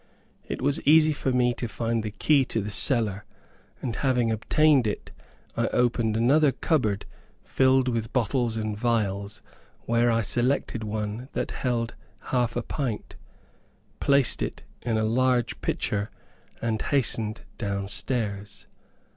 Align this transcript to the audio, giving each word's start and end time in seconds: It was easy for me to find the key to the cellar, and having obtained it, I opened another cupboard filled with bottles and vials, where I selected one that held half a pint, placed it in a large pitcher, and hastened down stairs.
It 0.47 0.63
was 0.63 0.81
easy 0.81 1.13
for 1.13 1.31
me 1.31 1.53
to 1.53 1.67
find 1.67 2.01
the 2.01 2.09
key 2.09 2.43
to 2.45 2.59
the 2.59 2.71
cellar, 2.71 3.23
and 3.83 3.97
having 3.97 4.31
obtained 4.31 4.87
it, 4.87 5.11
I 5.55 5.67
opened 5.67 6.17
another 6.17 6.51
cupboard 6.51 7.05
filled 7.43 7.87
with 7.87 8.11
bottles 8.11 8.57
and 8.57 8.75
vials, 8.75 9.43
where 9.81 10.09
I 10.09 10.23
selected 10.23 10.83
one 10.83 11.29
that 11.33 11.51
held 11.51 11.93
half 12.33 12.55
a 12.55 12.63
pint, 12.63 13.15
placed 13.99 14.41
it 14.41 14.63
in 14.81 14.97
a 14.97 15.03
large 15.05 15.61
pitcher, 15.61 16.09
and 16.63 16.81
hastened 16.81 17.41
down 17.59 17.87
stairs. 17.87 18.65